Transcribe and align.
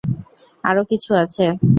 আরো 0.63 0.81
কিছু 0.91 1.11
আছে। 1.23 1.45